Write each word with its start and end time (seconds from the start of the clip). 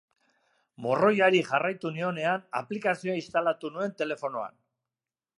Morroiari 0.85 1.41
jarraitu 1.49 1.91
nionean, 1.97 2.45
aplikazioa 2.61 3.17
instalatu 3.19 3.71
nuen 3.75 3.93
telefonoan. 4.03 4.57